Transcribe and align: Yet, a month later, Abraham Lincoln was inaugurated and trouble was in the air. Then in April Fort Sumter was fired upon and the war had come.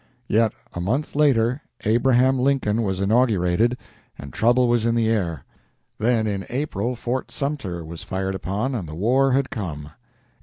Yet, 0.27 0.51
a 0.73 0.81
month 0.81 1.13
later, 1.15 1.61
Abraham 1.85 2.39
Lincoln 2.39 2.81
was 2.81 3.01
inaugurated 3.01 3.77
and 4.17 4.33
trouble 4.33 4.67
was 4.67 4.83
in 4.83 4.95
the 4.95 5.07
air. 5.07 5.45
Then 5.99 6.25
in 6.25 6.47
April 6.49 6.95
Fort 6.95 7.29
Sumter 7.29 7.85
was 7.85 8.01
fired 8.01 8.33
upon 8.33 8.73
and 8.73 8.87
the 8.89 8.95
war 8.95 9.33
had 9.33 9.51
come. 9.51 9.91